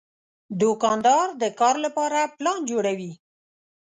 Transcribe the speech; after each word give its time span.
دوکاندار 0.61 1.27
د 1.41 1.43
کار 1.59 1.75
لپاره 1.85 2.19
پلان 2.37 2.59
جوړوي. 2.71 3.11